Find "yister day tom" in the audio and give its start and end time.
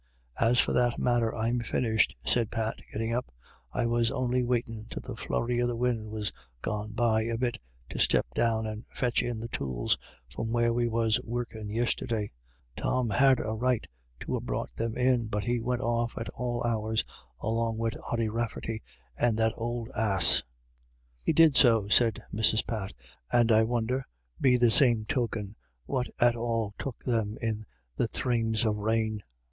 11.69-13.11